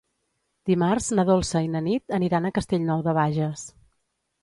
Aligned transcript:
Dimarts 0.69 1.09
na 1.19 1.27
Dolça 1.27 1.63
i 1.67 1.71
na 1.75 1.83
Nit 1.91 2.17
aniran 2.21 2.51
a 2.51 2.55
Castellnou 2.59 3.07
de 3.11 3.19
Bages. 3.23 3.71